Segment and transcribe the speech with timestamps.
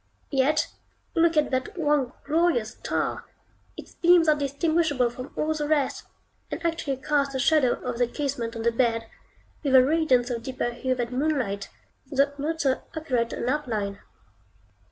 [0.31, 0.67] Yet
[1.13, 3.25] look at that one glorious star!
[3.77, 6.05] Its beams are distinguishable from all the rest,
[6.49, 9.05] and actually cast the shadow of the casement on the bed,
[9.61, 11.69] with a radiance of deeper hue than moonlight,
[12.11, 13.99] though not so accurate an outline.